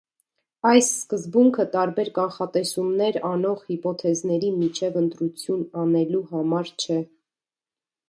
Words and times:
Այս 0.69 0.87
սկզբունքը 0.93 1.65
տարբեր 1.75 2.09
կանխատեսումներ 2.15 3.21
անող 3.33 3.63
հիպոթեզների 3.69 4.53
միջև 4.59 5.01
ընտրություն 5.05 5.65
անելու 5.87 6.27
համար 6.37 6.77
չէ։ 6.77 7.03